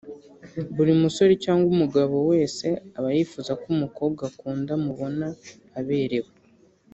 Buri 0.75 0.91
musore 1.03 1.33
cyangwa 1.43 1.67
umugabo 1.75 2.15
wese 2.31 2.67
aba 2.97 3.09
yifuza 3.15 3.51
ko 3.61 3.65
umukobwa 3.75 4.21
akunda 4.31 4.71
amubona 4.77 5.27
aberewe 5.79 6.31